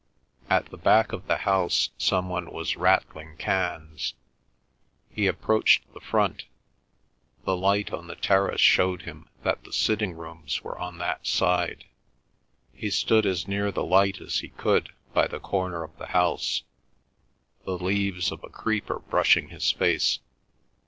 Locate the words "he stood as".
12.73-13.47